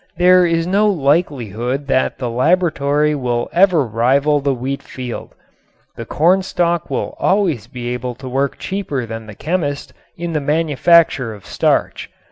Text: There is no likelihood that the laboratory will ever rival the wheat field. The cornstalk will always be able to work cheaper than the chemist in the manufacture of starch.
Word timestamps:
There 0.17 0.47
is 0.47 0.65
no 0.65 0.87
likelihood 0.87 1.85
that 1.85 2.17
the 2.17 2.27
laboratory 2.27 3.13
will 3.13 3.49
ever 3.53 3.85
rival 3.85 4.39
the 4.39 4.51
wheat 4.51 4.81
field. 4.81 5.35
The 5.95 6.07
cornstalk 6.07 6.89
will 6.89 7.15
always 7.19 7.67
be 7.67 7.89
able 7.89 8.15
to 8.15 8.27
work 8.27 8.57
cheaper 8.57 9.05
than 9.05 9.27
the 9.27 9.35
chemist 9.35 9.93
in 10.17 10.33
the 10.33 10.41
manufacture 10.41 11.35
of 11.35 11.45
starch. 11.45 12.09